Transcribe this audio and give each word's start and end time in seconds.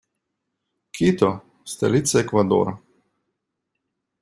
Кито- 0.91 1.41
столица 1.65 2.23
Эквадора. 2.23 2.75